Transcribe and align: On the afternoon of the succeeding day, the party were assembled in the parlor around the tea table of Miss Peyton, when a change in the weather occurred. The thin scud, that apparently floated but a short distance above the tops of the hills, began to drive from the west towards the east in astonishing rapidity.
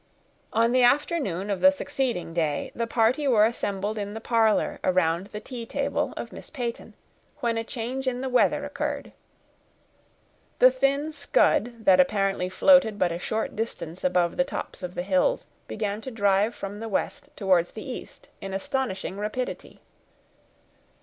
On 0.51 0.71
the 0.71 0.81
afternoon 0.81 1.51
of 1.51 1.61
the 1.61 1.71
succeeding 1.71 2.33
day, 2.33 2.71
the 2.73 2.87
party 2.87 3.27
were 3.27 3.45
assembled 3.45 3.99
in 3.99 4.15
the 4.15 4.19
parlor 4.19 4.79
around 4.83 5.27
the 5.27 5.39
tea 5.39 5.63
table 5.63 6.11
of 6.17 6.31
Miss 6.31 6.49
Peyton, 6.49 6.95
when 7.37 7.55
a 7.55 7.63
change 7.63 8.07
in 8.07 8.21
the 8.21 8.27
weather 8.27 8.65
occurred. 8.65 9.11
The 10.57 10.71
thin 10.71 11.11
scud, 11.11 11.85
that 11.85 11.99
apparently 11.99 12.49
floated 12.49 12.97
but 12.97 13.11
a 13.11 13.19
short 13.19 13.55
distance 13.55 14.03
above 14.03 14.37
the 14.37 14.43
tops 14.43 14.81
of 14.81 14.95
the 14.95 15.03
hills, 15.03 15.45
began 15.67 16.01
to 16.01 16.09
drive 16.09 16.55
from 16.55 16.79
the 16.79 16.89
west 16.89 17.29
towards 17.35 17.69
the 17.69 17.87
east 17.87 18.27
in 18.41 18.55
astonishing 18.55 19.19
rapidity. 19.19 19.81